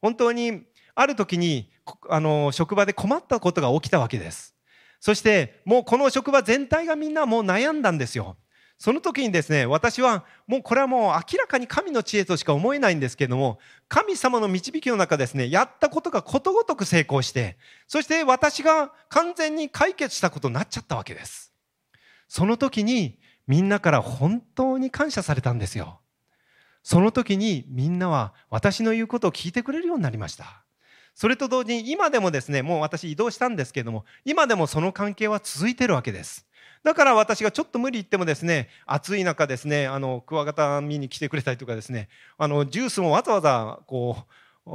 [0.00, 0.62] 本当に
[0.96, 1.70] ある時に
[2.08, 4.56] あの職場で困ったことが起きたわけです
[4.98, 8.36] そしてもうこの職場全体がみんなもう悩んだんですよ
[8.78, 17.56] その時にですね私はもうこれはもう明らかに神の知恵としか思えないんですけれども神様の導きの中ですねやったことがことごとく成功して
[17.86, 21.52] そして私が完全に解決したことになっちゃったわけです
[22.28, 26.00] その時にみんなから本当に感謝されたんですよ。
[26.82, 30.62] その時にみんなは私の言うことを聞いてくれるようになりました。
[31.16, 36.46] それと同時に今でもですね、もう私移動したんですけれども、今でもその関係は続いてるわけです。
[36.84, 44.32] だから私がちょっと無理言ってもですね、暑い中ですね、あの、クワガタ見に来てくれたりとかですね、あの、ジュースもわざわざこう、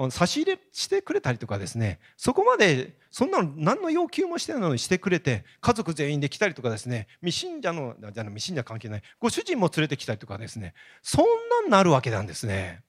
[0.10, 11.26] 差し入れしてくれたりとかですねそこまでそんなの何の要求もしてないのにしてくれて家族全員で来たりとかですね未信者のじゃ未信者関係ないご主人も連れてきたりとかですねそん
[11.62, 12.84] なんなるわけなんですね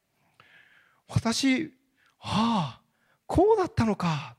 [1.09, 1.73] 私
[2.21, 2.82] ああ
[3.33, 4.37] こうだったのか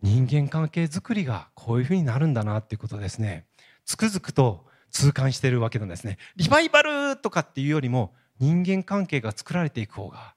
[0.00, 3.44] 人間関係づくりがこういうふうになるんだなっていうことですね
[3.84, 10.34] つくづくと痛感してるわけなんですねリバイバルとかっていうよりも人間関係が作られていく方が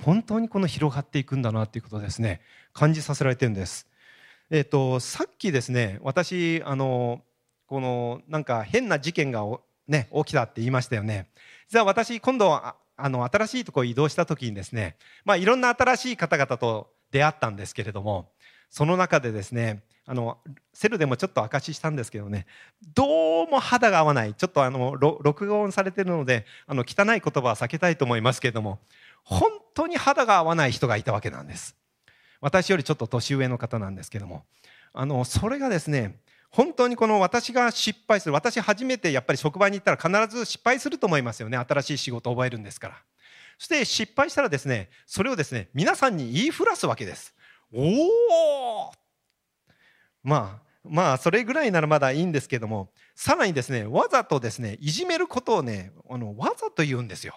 [0.00, 2.40] 本当にこの広がっていくんだなっていうことですね
[2.72, 3.86] 感じさせられてるんです。
[4.48, 7.20] えっ、ー、とさっきですね私あの
[7.66, 9.44] このなんか変な事件が
[9.86, 11.26] ね起きたって言いましたよね。
[11.70, 18.32] じゃあ私今度はあの新しいところ移動した時にですねまあいろんな新しい方々と出会ったんですけれども
[18.70, 20.38] その中でですねあの
[20.72, 22.46] セルでもちょっと証ししたんですけどね
[22.92, 28.80] どうも肌が合わないちょっとあの録音されてるのであの汚い言葉は避けたいと思いますけれども
[29.22, 31.76] 本当に肌が合わない人がいたわけなんです。
[32.40, 34.44] 私よりちょっと年上の方なんですけども
[34.92, 36.18] あのそれがですね
[36.50, 41.56] 本当にこの私が失敗する私初めてやっぱり職場に行ったら必ず失敗すると思いますよね。
[41.56, 42.96] 新しい仕事を覚えるんですから。
[43.58, 47.34] そして失敗したらですねそれをですね皆さんに言いふらすわけです。
[47.72, 48.92] おお
[50.24, 57.34] まあまあそれぐらいならまだいいんですけどもさらにですねわざとですねいじめることをねあのわざと言うんですよ。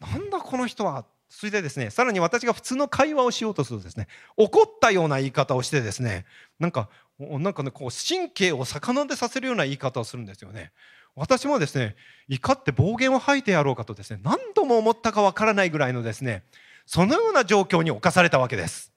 [0.00, 1.04] なんだこの人は
[1.36, 6.26] それでですねさらに私が普通の会話をしようとするとですね怒ったような言い方をしてですね
[6.60, 10.70] なんかなんかねこう神経を逆なでさせるような言い方をするんですよね。
[11.16, 11.96] 私もですね
[12.28, 16.44] 怒って暴言を吐いてやろうかとですね何度も思ったかわからないぐらいのですね
[16.86, 18.92] そのような状況に侵されたわけです。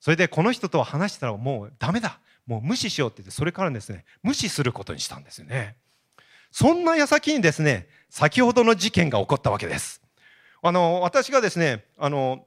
[0.00, 5.76] それでこの人とは話したらもうダメだもう無視しようって言ってそれからですね無視することにしたんですよね
[6.52, 10.02] そんな矢先にですね先ほどの事件が起こったわけです
[10.62, 12.46] あの私がですねあの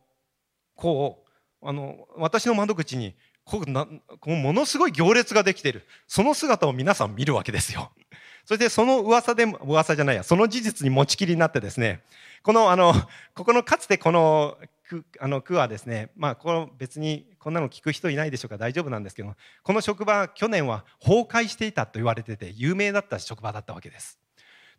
[0.76, 1.24] こ
[1.62, 3.86] うあの私の窓口にこうな
[4.20, 5.84] こうものすごい行列ができている。
[6.08, 7.92] その姿を皆さん見るわけですよ。
[8.46, 12.02] それでその噂で噂じゃないやその事実に持ちきりになってですね
[12.42, 12.94] このあの
[13.36, 24.19] ここのかつてこの句あの句はですね、まあ、この別にこんなの聞く人いないでしょうか大丈夫なんですけどこの職場去年は崩壊していたと言われてて有名だった職場だったわけです。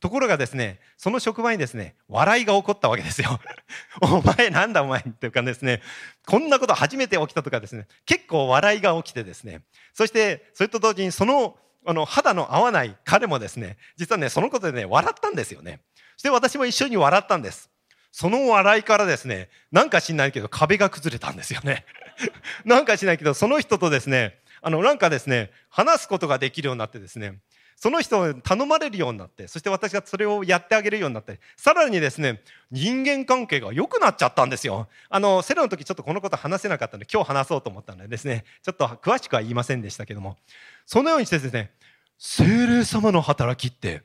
[0.00, 3.38] ところがですねその職場にですね笑いが起こったわけですよ。
[4.00, 5.82] お前なんだお前っていうかですね。
[6.26, 9.62] こんなこと初めて起きたとかですね結構笑いが起きてですね。
[9.92, 15.80] そしてそれと同時にそのあの肌の合わない彼もですね実はねそのことでね笑ったんですよね。
[16.16, 17.70] そして私も一緒に笑ったんです。
[18.12, 21.84] その笑いからですねなんか知んないけど壁が崩れたんですよね。
[22.64, 27.38] なんかしないけどその人とですねあのなんかですね話すことができるようになってですね
[27.80, 34.86] その人を頼まれるようになってそして私がそれをやってあげるようになってさらにですね人間関係が良くなっちゃったんですよ。
[35.08, 40.36] あのセロの時ちょっとこのこと話せなかったので今日話そうと思ったのでですねちょっと詳しくは言いませんでしたけども。
[40.84, 41.70] そのようにしてですね
[42.18, 44.02] 精霊様の働きって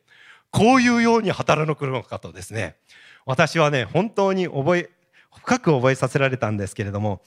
[0.52, 2.78] こういうように働くのかとですね
[3.26, 4.90] 私はね本当に覚え
[5.36, 7.22] 深く覚えさせられたんですけれども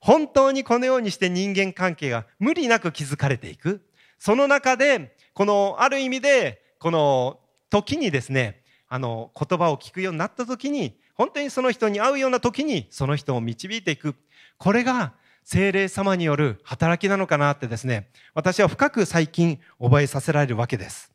[0.00, 3.80] 本当にこのようにして人間関係が無理なく築かれていく。
[4.18, 14.14] その中でこのある意味でこの時にですねあの言葉を聞くようになった時に本当にその人に会うような時にその人を導いていく。
[14.58, 21.12] これが精霊様による働きなのかなってですね私は深く最近覚えさせられるわけです。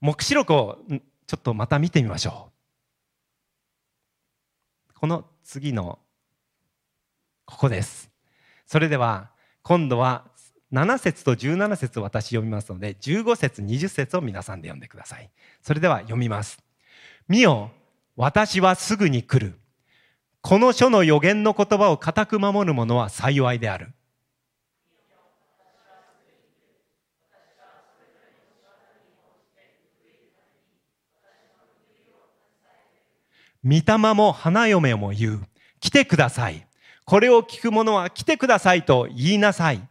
[0.00, 0.78] 黙示録を
[1.26, 2.50] ちょっとまた見てみましょ
[4.90, 4.94] う。
[4.94, 5.98] この次の
[7.44, 8.10] ここです。
[8.66, 9.30] それでは
[9.62, 10.24] 今度は
[10.72, 15.30] 7節と17節を私読みますので15節20節を皆さんで読んでください。
[15.62, 16.58] それでは読みます。
[17.28, 17.70] 見よ
[18.16, 19.58] 私はすぐに来る。
[20.40, 23.92] この書の予言の言葉を固く守る者は幸いである。
[33.64, 35.40] 御霊も花嫁も言う。
[35.80, 36.66] 来てください。
[37.04, 39.86] これを聞く者は来てくださいと言いなさい。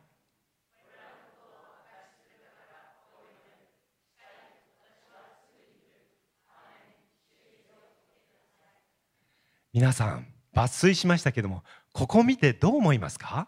[9.73, 13.47] 皆さん抜粋しましたけどもここ見てどう思いますか？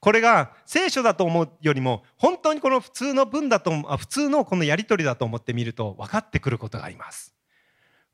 [0.00, 7.34] これが聖書だと思うよりも本当にこの普通の文だと普通のこのやり取りだと思ってみると分かってくることがあります。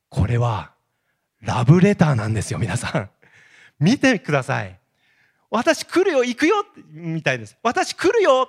[0.09, 0.72] これは
[1.40, 3.11] ラブレターなんですよ皆さん。
[3.79, 4.81] 見てください。
[5.50, 7.57] 私来るよ行くよみたいです。
[7.62, 8.48] 私来るよ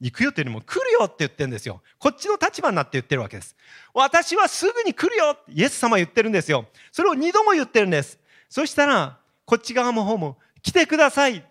[0.00, 1.82] 行くよっていうよりも来るよって言ってるんですよ。
[1.98, 3.54] こっちの立場になって言ってるわけです。
[3.92, 6.66] 私はすぐに来るよってイエス様言ってるんですよ。
[6.90, 8.18] それを二度も言ってるんです。
[8.48, 11.44] そしたら、こっち側の方も来てください。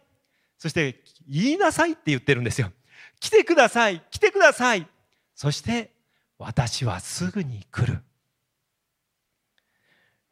[0.58, 2.72] そして言いなさいって言ってるんですよ。
[3.20, 4.02] 来てください。
[4.10, 4.88] 来てください。
[5.36, 5.92] そして
[6.38, 8.00] 私はすぐに来る。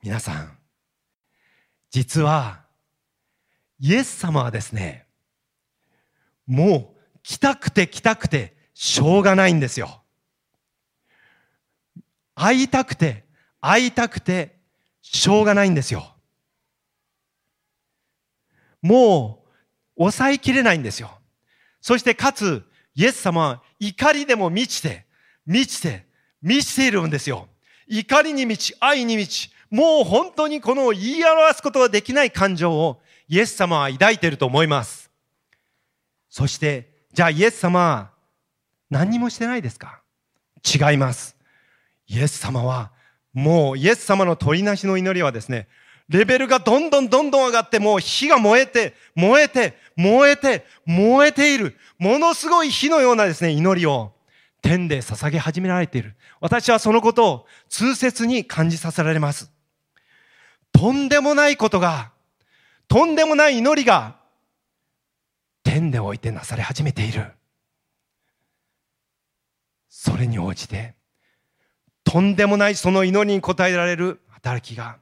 [0.01, 0.58] 皆さん、
[1.91, 2.62] 実は
[3.80, 5.06] イエス様はですね、
[6.45, 6.96] もう
[7.27, 10.01] 来たくて来たくてしょうがないんですよ。
[12.35, 13.25] 会いたくて
[13.59, 14.55] 会いたくて
[15.01, 16.15] しょうがないんですよ。
[18.81, 19.43] も
[19.97, 21.19] う抑えきれないんですよ。
[21.81, 22.63] そしてかつ
[22.95, 25.05] イエス様は怒りでも満ちて
[25.45, 26.05] 満ちて
[26.41, 27.49] 満ちているんですよ。
[27.87, 35.11] 怒りに満ち愛に満ちもう本当にこの言い表すことができない感情をイエス様は抱いていると思います。
[36.29, 38.12] そしてじゃあイエス様
[38.91, 40.01] 何にもしてないですか？
[40.63, 41.36] 違います。
[42.06, 42.91] イエス様は
[43.34, 45.67] もうイエス様の取りなしの祈りはですね、
[46.10, 51.75] レベルがどんどんどんどん上がってもう火が燃えて、燃えて、燃えて、燃えている。
[51.97, 54.13] ものすごい火のようなですね、祈りを
[54.62, 56.13] 天で捧げ始められている。
[56.39, 59.51] 私はそのことを痛切に感じさせられます。
[60.71, 62.12] とんでもないことが、
[62.88, 64.16] とんでもない祈りが
[65.77, 67.33] 天でおいてなされ始めている。
[69.87, 70.95] それに応じて
[72.03, 74.97] とんでもないその祈りに応えられる働きが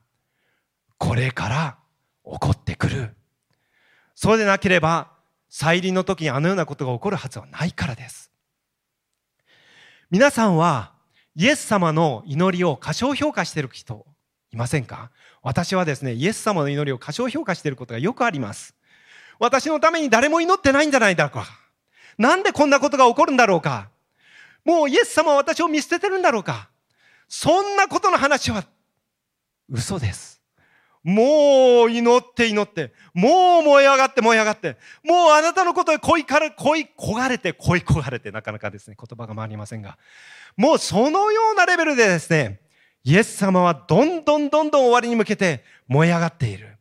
[0.97, 1.77] これから
[2.25, 3.15] 起こってくる。
[4.15, 5.11] そうでなければ
[5.47, 8.29] 再臨の時にあのようなことが起こるはずはないからです。
[10.11, 10.91] 皆さんは
[11.37, 14.05] イエス様の祈りを過小評価している人
[14.51, 15.09] いませんか？
[15.41, 18.75] 私はですねイエス様の祈りを過小評価していることがよくあります。
[19.39, 21.47] 私のために誰も祈ってないんじゃないだろうか。
[22.17, 23.89] なんでこんなことが起こるんだろうか。
[24.63, 26.69] もうイエス様は私を見捨ててるんだろうか。
[27.27, 28.63] そんなことの話は
[29.69, 30.41] 嘘です。
[31.03, 39.99] もう祈って祈って、もう燃え上がって燃え上がって、もうあなたのことで恋から、恋焦がれて恋焦がれて、なかなかですね、言葉が回りませんが、
[40.57, 42.59] もうそのようなレベルでですね、
[43.03, 46.77] イエス様はどんどんどんどん終わりに向けて燃え上がっている。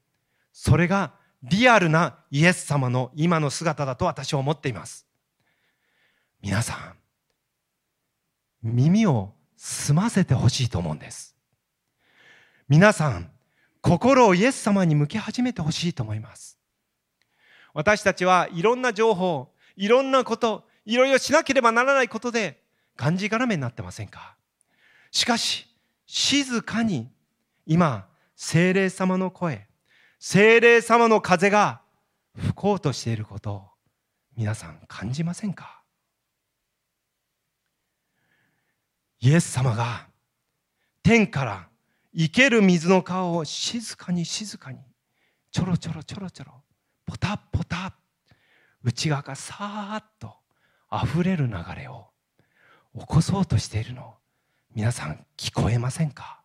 [0.55, 1.13] それが
[1.47, 5.07] リアルなイエス様の今の姿だと私は思っています。
[6.41, 6.95] 皆さん
[8.63, 11.37] 耳を澄ませてほしいと思うんです。
[12.67, 13.31] 皆さん
[13.83, 16.59] 心をイエス様に向け始めてほしいと思います。
[17.75, 22.63] 私たちはいろんな情報いろんなこといろいろしなければならないことで
[22.97, 24.37] がんじがらめになってませんか？
[25.11, 25.67] しかし
[26.07, 27.11] 静かに
[27.67, 29.67] 今精霊様の声
[30.27, 31.83] 精霊様の風が
[32.35, 33.63] 吹こうとしていることを
[34.35, 35.83] 皆さん感じませんか？
[39.21, 40.07] イエス様が
[41.03, 41.69] 天から
[42.17, 44.79] 生ける水の川を静かに静かに
[45.53, 46.53] ちょろちょろちょろちょろ
[47.05, 47.95] ポタポタ
[48.83, 50.37] 内側がさーっと
[50.91, 52.07] 溢れる流れを
[52.99, 54.15] 起こそうとしているの
[54.75, 56.41] 皆さん聞こえませんか？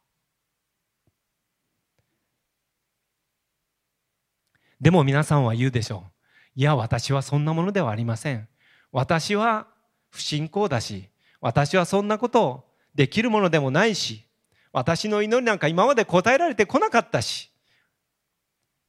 [4.81, 6.11] でも皆さんは言うでしょう。
[6.55, 8.47] いや、私はそんなものではありません。
[8.91, 9.67] 私は
[10.09, 11.09] 不信仰だし、
[11.41, 14.25] 私はそんなことをできるものでもないし、
[14.71, 17.51] 私の祈りなんか今まで答えられてこなかったし、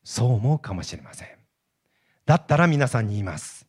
[0.03, 1.28] そう思うかもしれません。
[2.26, 3.66] だったら皆さんに言います。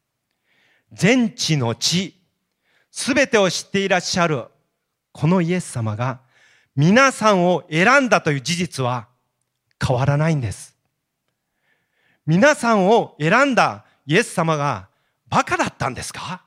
[0.91, 2.21] 全地の地、
[2.91, 4.45] すべてを知っていらっしゃる、
[5.13, 6.21] このイエス様が
[6.75, 9.07] 皆さんを選んだという事実は
[9.85, 10.70] 変わらないんです。
[12.25, 14.89] 皆さんを選んだイエス様が
[15.27, 16.43] バカだったんですか？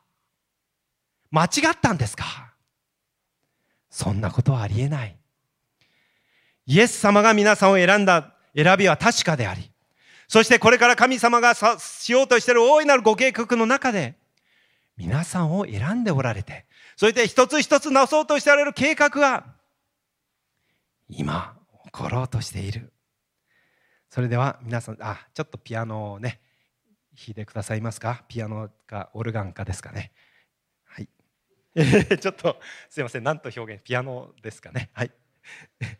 [1.31, 2.25] 間違ったんですか？
[3.91, 5.17] そんなことはありえない。
[6.67, 9.71] イエス様が皆さんを選んだ選びは確かであり、
[10.29, 14.15] そしてこれから神様がしようとしている大いなるご計画の中で、
[14.97, 16.67] 皆さんを選んでおられて、
[16.97, 19.45] そして一つ一つなそうとしておられる計画が、
[21.09, 21.55] 今、
[21.85, 22.94] 起ころうとしている。
[24.15, 26.41] それでは皆さんあちょっとピアノをね
[27.17, 28.23] 弾いてくださいますか？
[28.29, 30.13] ピアノかオルガンかですかね？
[30.85, 31.09] はい。
[32.21, 33.25] ちょっとすいません。
[33.25, 34.91] 何と表現ピアノですかね？
[34.93, 35.11] はい。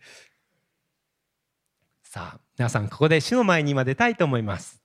[2.05, 4.81] さあ皆さんここで主の前に今出たいと思います。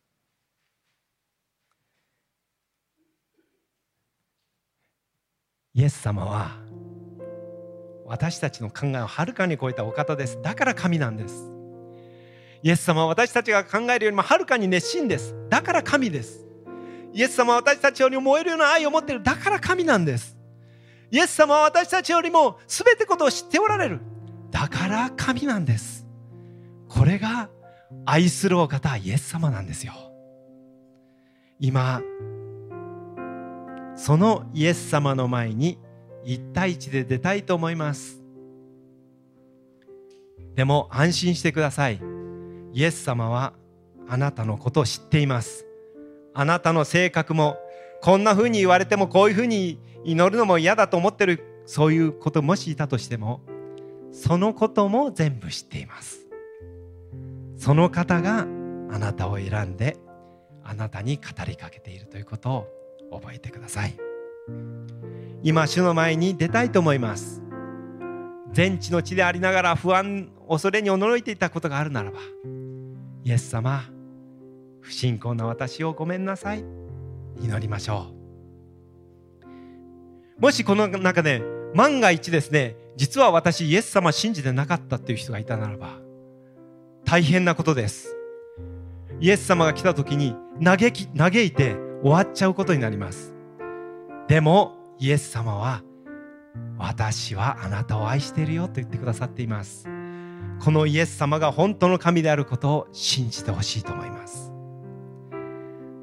[5.75, 6.57] イエス様は
[8.07, 10.41] 私たちの考えをはるかに超えたお方です。
[10.41, 11.58] だから神なんです
[12.61, 15.33] イエス様は私たちが考えるよりもはるかに熱心です。
[15.49, 16.45] だから神です。
[17.13, 19.23] イエス様は私たちよりも燃えるような愛を持っている。
[19.23, 20.37] だから神なんです。
[21.11, 23.99] イエス様は私たちよりも全てことを知っておられる。
[24.51, 26.05] だから神なんです。
[26.87, 27.49] これが
[28.05, 29.93] 愛するお方イエス様なんですよ。
[31.59, 32.01] 今
[33.95, 35.77] そのイエス様の前に
[36.23, 38.21] 一対一で出たいと思います。
[40.55, 42.18] でも安心してください。
[42.73, 43.53] イエス様は
[44.07, 45.65] あなたのことを知っています。
[46.33, 47.57] あなたの性格も
[48.01, 53.41] こんな風に言われてもこういう風に祈るのも嫌だと思ってるそういうこともしいたとしても
[54.11, 56.25] そのことも全部知っています。
[57.57, 58.45] その方があ
[58.99, 59.97] なたを選んで
[60.63, 62.51] あなたに語りかけているということ
[63.11, 63.95] を覚えてください。
[65.43, 67.41] 今主の前に出たいと思います。
[68.51, 72.19] 全地の地でありながら不安恐れに驚いていたことがあるならば
[73.23, 73.83] イエス様
[74.81, 76.63] 不信仰な私をごめんなさい。
[77.41, 78.07] 祈りましょ
[80.37, 80.41] う。
[80.41, 81.41] もしこの中で
[81.75, 85.99] 万が一ですね実は私イエス様信じてなかったっていう人がいたならば
[87.05, 88.15] 大変なことです。
[89.19, 93.33] イエス様が来た時に嘆き嘆いて終わっちゃうことになります。
[94.27, 95.81] でもイエス様は
[96.77, 99.87] 私はあなたを愛しているよと言ってくださっています。
[100.59, 104.51] このイエス様が本当の神であることを信じてほしいと思います。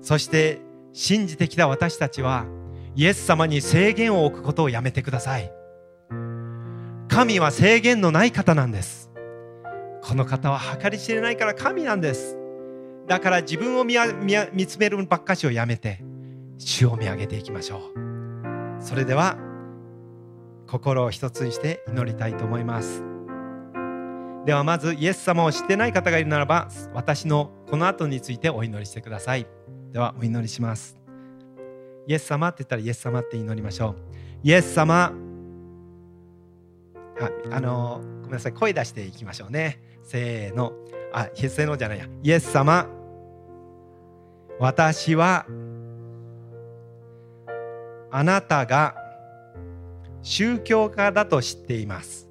[0.03, 0.61] そして
[0.93, 2.47] 信じてきた私たちは
[2.95, 5.53] イエス様に制限を置くことをやめてください。
[7.09, 9.11] 神は制限のない方なんです。
[10.03, 12.37] この方は計り知れないから神なんです。
[13.07, 13.97] だから自分を見
[14.53, 16.03] 見つめるばっかしをやめて
[16.59, 18.83] 主を見上げていきましょう。
[18.83, 19.37] それでは
[20.67, 23.03] 心を一つにして祈りたいと思います。
[24.45, 29.47] ではまずイエス様を知ってない方がいるならば私のこの後についてお祈りしてください。
[29.93, 30.97] ではお祈りします。
[32.07, 33.97] イエス様って言ったらイエス様って祈りましょう。
[34.43, 35.13] イエス様。
[37.19, 38.53] ああのごめんなさい。
[38.53, 39.81] 声出していきましょうね。
[40.03, 40.73] せーの。
[41.13, 42.07] あせーのじゃないや。
[42.23, 42.87] イエス様。
[44.59, 45.45] 私は
[48.11, 49.06] あなたが
[50.29, 52.29] 宗教家だと知っています。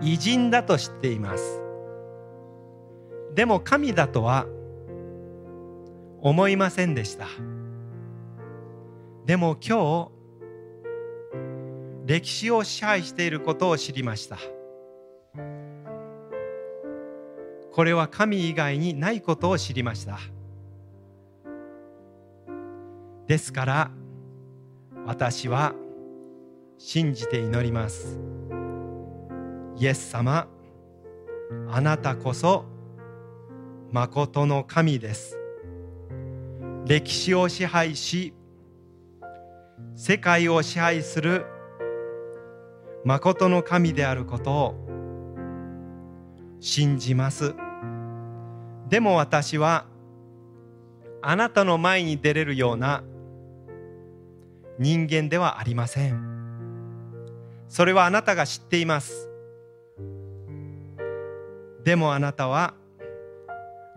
[0.00, 1.60] 偉人だと知っています。
[3.34, 4.46] でも神だとは
[6.20, 7.26] 思いませんでした。
[9.26, 10.12] でも今
[11.34, 14.38] 日歴史を支配していることを知りました。
[17.72, 20.20] これは神以外にないことを知りました。
[23.26, 23.90] ですから
[25.04, 25.74] 私は
[26.80, 28.20] 信じて祈ります。
[29.76, 30.46] イエス様
[31.68, 32.66] あなたこそ
[33.90, 35.36] 誠の神です。
[36.86, 38.32] 歴史を支配し
[39.96, 41.46] 世界を支配する
[43.04, 44.74] 誠の神であることを
[46.60, 47.56] 信じます。
[48.88, 49.86] でも私は
[51.22, 53.02] あなたの前に出れるような
[54.78, 56.37] 人間ではありません。
[57.68, 59.28] それはあなたが知っています。
[61.84, 62.74] でもあなたは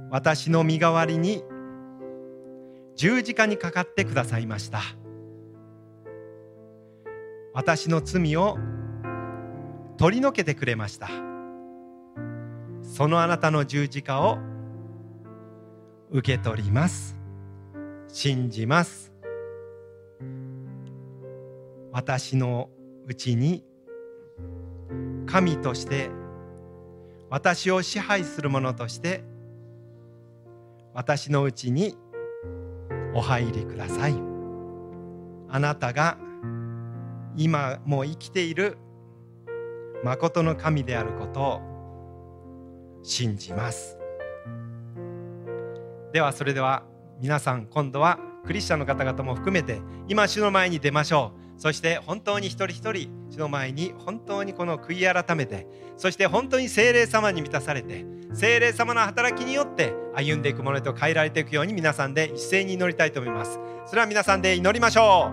[0.09, 1.43] 私の身代わりに
[2.95, 4.81] 十字架にかかってくださいました。
[7.53, 8.57] 私の罪を
[9.97, 11.09] 取り除けてくれました。
[12.81, 14.37] そのあなたの十字架を
[16.11, 17.17] 受け取ります。
[18.07, 19.13] 信じます。
[21.91, 22.69] 私の
[23.07, 23.63] うちに
[25.25, 26.09] 神として
[27.29, 29.23] 私を支配する者として
[30.93, 31.97] 私のうちに
[33.13, 34.15] お入りください。
[35.49, 36.17] あなたが
[37.35, 38.77] 今もう生きている
[40.03, 41.61] 誠の神であることを
[43.03, 43.97] 信じます。
[46.11, 46.83] ではそれでは
[47.21, 51.40] 皆さん今度はクリスチャンの方々も含めて今主の前に出ましょう。
[51.61, 58.03] そして本当に一人一人主の前に本当にこの悔い改めてそして本当に精霊様に満たされて
[58.33, 63.59] 精霊様の働きによって歩んでいくものへと変えられていくように皆さんで一斉に祈りたいと思います。
[63.85, 65.31] それは皆さんで祈りましょ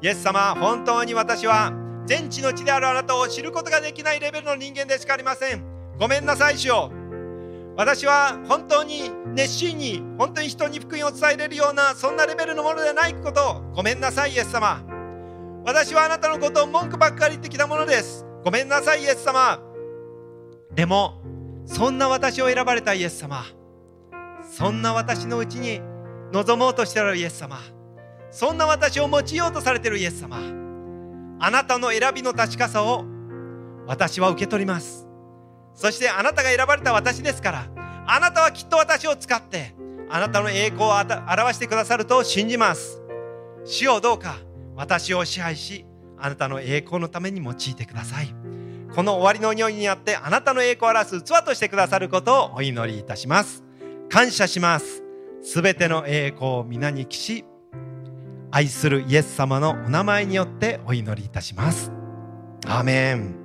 [0.00, 0.06] う。
[0.06, 1.72] イエス様本当に私は
[2.06, 5.64] 全地の地であるあなたを知ることができないレベルの人間でしかありません。
[5.98, 6.92] ごめんなさい主よ。
[7.76, 14.99] 私は本当に熱心に本当に人に福音を伝えれるようなそんなレベルのものでないことをごめんなさいイエス様。
[15.64, 18.24] 私はあなたのことを文句ばっかり言ってきたものです。
[18.44, 19.60] ごめんなさいイエス様。
[20.72, 21.20] でも
[21.66, 23.44] そんな私を選ばれたイエス様。
[24.50, 25.80] そんな私のうちに
[26.32, 27.58] 望もうとしているイエス様。
[28.30, 30.38] そんな私を用いようとされているイエス様。
[31.38, 33.04] あなたの選びの確かさを
[33.86, 35.06] 私は受け取ります。
[35.74, 37.66] そしてあなたが選ばれた私ですから
[38.06, 39.74] あなたはきっと私を使って
[40.08, 43.00] あなたの栄光を表してくださると信じます。
[43.64, 44.36] 主をどうか
[44.80, 45.84] 私を支配し
[46.18, 48.34] あなたの栄光のために用いてください。
[48.94, 53.62] この終わりの匂いにあってあなたの栄光を表す器としてくださることをお祈りいたします。
[54.08, 55.02] 感謝します。
[55.42, 57.44] すべての栄光を皆に帰し
[58.50, 61.92] 愛するイエス様のお名前によってお祈りいたします。
[62.66, 63.39] アーメン。